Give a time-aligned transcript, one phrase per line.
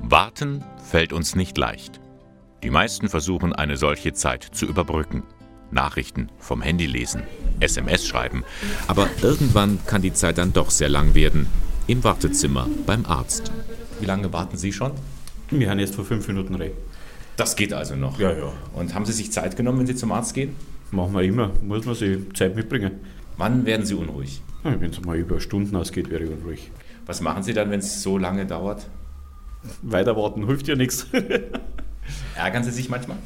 [0.00, 2.00] Warten fällt uns nicht leicht.
[2.62, 5.22] Die meisten versuchen eine solche Zeit zu überbrücken.
[5.70, 7.22] Nachrichten vom Handy lesen,
[7.60, 8.44] SMS schreiben.
[8.86, 11.46] Aber irgendwann kann die Zeit dann doch sehr lang werden.
[11.86, 13.52] Im Wartezimmer beim Arzt.
[14.00, 14.92] Wie lange warten Sie schon?
[15.50, 16.70] Wir haben jetzt vor fünf Minuten rein.
[17.36, 18.18] Das geht also noch.
[18.18, 18.52] Ja, ja.
[18.74, 20.54] Und haben Sie sich Zeit genommen, wenn Sie zum Arzt gehen?
[20.90, 21.52] Machen wir immer.
[21.62, 22.92] Muss man sich Zeit mitbringen.
[23.36, 24.42] Wann werden Sie unruhig?
[24.64, 26.70] Ja, wenn es mal über Stunden ausgeht, wäre ich unruhig.
[27.06, 28.86] Was machen Sie dann, wenn es so lange dauert?
[29.82, 31.06] Weiter warten hilft ja nichts.
[32.36, 33.18] Ärgern Sie sich manchmal?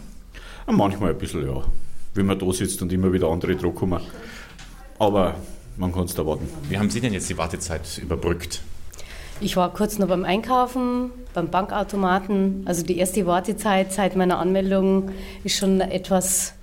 [0.67, 1.63] Manchmal ein bisschen, ja.
[2.15, 4.01] Wenn man da sitzt und immer wieder andere Druck kommen.
[4.99, 5.37] Aber
[5.77, 6.49] man kann es da warten.
[6.69, 8.63] Wie haben Sie denn jetzt die Wartezeit überbrückt?
[9.41, 12.63] Ich war kurz noch beim Einkaufen, beim Bankautomaten.
[12.65, 15.11] Also die erste Wartezeit seit meiner Anmeldung
[15.43, 16.55] ist schon etwas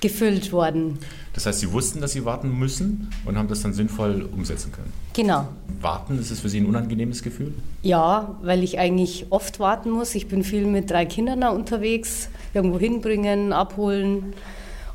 [0.00, 0.98] gefüllt worden.
[1.32, 4.92] Das heißt, Sie wussten, dass Sie warten müssen und haben das dann sinnvoll umsetzen können.
[5.12, 5.48] Genau.
[5.80, 7.54] Warten, ist es für Sie ein unangenehmes Gefühl?
[7.82, 10.14] Ja, weil ich eigentlich oft warten muss.
[10.14, 14.34] Ich bin viel mit drei Kindern unterwegs, irgendwo hinbringen, abholen.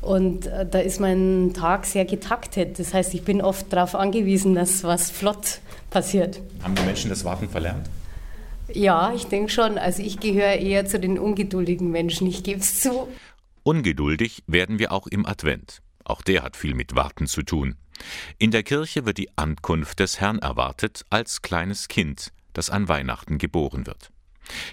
[0.02, 2.78] Und äh, da ist mein Tag sehr getaktet.
[2.78, 6.40] Das heißt, ich bin oft darauf angewiesen, dass was flott passiert.
[6.62, 7.88] Haben die Menschen das Warten verlernt?
[8.72, 9.78] Ja, ich denke schon.
[9.78, 13.08] Also ich gehöre eher zu den ungeduldigen Menschen, ich gebe es zu.
[13.62, 15.80] Ungeduldig werden wir auch im Advent.
[16.06, 17.74] Auch der hat viel mit Warten zu tun.
[18.38, 23.38] In der Kirche wird die Ankunft des Herrn erwartet als kleines Kind, das an Weihnachten
[23.38, 24.12] geboren wird.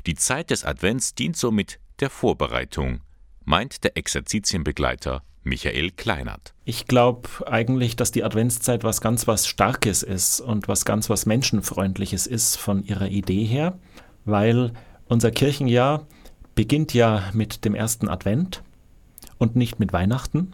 [0.06, 3.02] Die Zeit des Advents dient somit der Vorbereitung,
[3.44, 6.54] meint der Exerzitienbegleiter Michael Kleinert.
[6.66, 11.26] Ich glaube eigentlich, dass die Adventszeit was ganz was Starkes ist und was ganz was
[11.26, 13.80] Menschenfreundliches ist von ihrer Idee her,
[14.24, 14.72] weil
[15.06, 16.06] unser Kirchenjahr
[16.54, 18.62] beginnt ja mit dem ersten Advent
[19.40, 20.54] und nicht mit Weihnachten.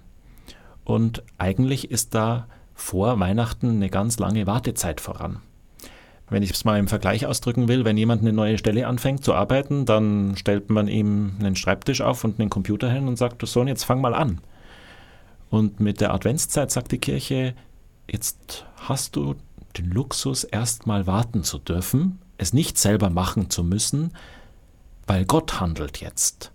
[0.84, 5.42] Und eigentlich ist da vor Weihnachten eine ganz lange Wartezeit voran.
[6.30, 9.34] Wenn ich es mal im Vergleich ausdrücken will, wenn jemand eine neue Stelle anfängt zu
[9.34, 13.64] arbeiten, dann stellt man ihm einen Schreibtisch auf und einen Computer hin und sagt, so,
[13.64, 14.40] jetzt fang mal an.
[15.50, 17.56] Und mit der Adventszeit sagt die Kirche,
[18.08, 19.36] jetzt hast du
[19.78, 24.14] den Luxus, erst mal warten zu dürfen, es nicht selber machen zu müssen,
[25.08, 26.52] weil Gott handelt jetzt.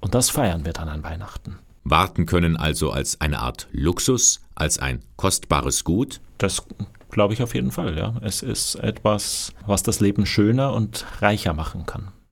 [0.00, 1.58] Und das feiern wir dann an Weihnachten.
[1.90, 6.20] Warten können also als eine Art Luxus, als ein kostbares Gut?
[6.38, 6.66] Das
[7.10, 8.14] glaube ich auf jeden Fall, ja.
[8.22, 12.08] Es ist etwas, was das Leben schöner und reicher machen kann.